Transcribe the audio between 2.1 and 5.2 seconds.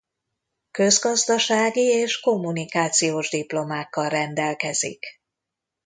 kommunikációs diplomákkal rendelkezik.